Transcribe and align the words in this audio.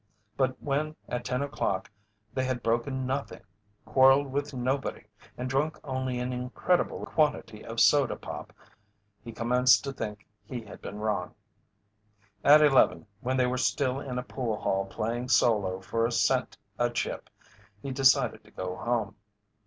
But 0.35 0.59
when 0.59 0.95
at 1.07 1.23
ten 1.25 1.43
o'clock 1.43 1.87
they 2.33 2.43
had 2.43 2.63
broken 2.63 3.05
nothing, 3.05 3.43
quarrelled 3.85 4.31
with 4.31 4.51
nobody, 4.51 5.03
and 5.37 5.47
drunk 5.47 5.77
only 5.83 6.17
an 6.17 6.33
incredible 6.33 7.05
quantity 7.05 7.63
of 7.63 7.79
soda 7.79 8.15
pop, 8.15 8.51
he 9.23 9.31
commenced 9.31 9.83
to 9.83 9.93
think 9.93 10.25
he 10.43 10.61
had 10.61 10.81
been 10.81 10.97
wrong. 10.97 11.35
At 12.43 12.63
eleven, 12.63 13.05
when 13.19 13.37
they 13.37 13.45
were 13.45 13.59
still 13.59 13.99
in 13.99 14.17
a 14.17 14.23
pool 14.23 14.57
hall 14.59 14.85
playing 14.87 15.29
"solo" 15.29 15.79
for 15.81 16.07
a 16.07 16.11
cent 16.11 16.57
a 16.79 16.89
chip, 16.89 17.29
he 17.79 17.91
decided 17.91 18.43
to 18.45 18.49
go 18.49 18.75
home. 18.77 19.13